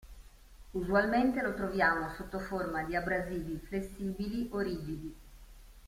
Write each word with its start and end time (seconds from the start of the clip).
Usualmente 0.73 1.43
lo 1.43 1.53
troviamo 1.53 2.09
sotto 2.15 2.39
forma 2.39 2.81
di 2.85 2.95
abrasivi 2.95 3.59
flessibili 3.59 4.47
o 4.51 4.57
rigidi. 4.57 5.15